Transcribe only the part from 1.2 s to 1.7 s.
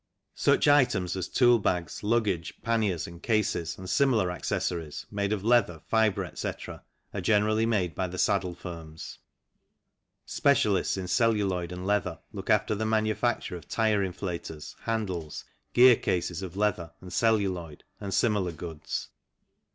tool